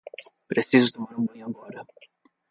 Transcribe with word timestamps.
Preciso 0.51 0.89
tomar 0.93 1.15
um 1.19 1.25
banho 1.27 1.45
agora. 1.45 1.79